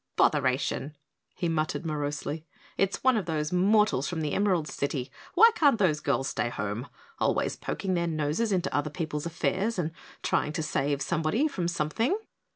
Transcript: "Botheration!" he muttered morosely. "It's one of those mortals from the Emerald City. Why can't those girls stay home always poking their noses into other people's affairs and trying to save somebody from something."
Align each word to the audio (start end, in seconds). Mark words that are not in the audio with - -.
"Botheration!" 0.17 0.95
he 1.35 1.47
muttered 1.47 1.85
morosely. 1.85 2.43
"It's 2.75 3.03
one 3.03 3.15
of 3.17 3.27
those 3.27 3.51
mortals 3.51 4.07
from 4.09 4.21
the 4.21 4.33
Emerald 4.33 4.67
City. 4.67 5.11
Why 5.35 5.51
can't 5.53 5.77
those 5.77 5.99
girls 5.99 6.27
stay 6.27 6.49
home 6.49 6.87
always 7.19 7.55
poking 7.55 7.93
their 7.93 8.07
noses 8.07 8.51
into 8.51 8.75
other 8.75 8.89
people's 8.89 9.27
affairs 9.27 9.77
and 9.77 9.91
trying 10.23 10.53
to 10.53 10.63
save 10.63 11.03
somebody 11.03 11.47
from 11.47 11.67
something." 11.67 12.17